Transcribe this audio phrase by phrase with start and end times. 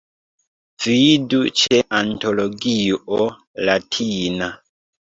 [0.85, 3.23] Vidu ĉe Antologio
[3.71, 4.55] Latina.